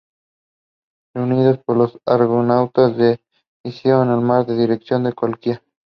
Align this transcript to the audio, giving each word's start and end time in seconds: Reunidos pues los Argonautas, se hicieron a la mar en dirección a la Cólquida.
Reunidos 1.13 1.59
pues 1.63 1.77
los 1.77 1.99
Argonautas, 2.07 2.97
se 2.97 3.21
hicieron 3.63 4.09
a 4.09 4.15
la 4.15 4.19
mar 4.21 4.45
en 4.49 4.57
dirección 4.57 5.05
a 5.05 5.09
la 5.09 5.11
Cólquida. 5.13 5.61